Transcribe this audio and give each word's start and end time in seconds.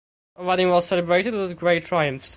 The 0.35 0.41
wedding 0.41 0.71
was 0.71 0.87
celebrated 0.87 1.35
with 1.35 1.55
"great 1.59 1.85
triumphs". 1.85 2.29